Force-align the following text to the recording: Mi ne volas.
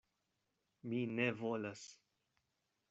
Mi 0.87 1.03
ne 1.21 1.29
volas. 1.43 1.87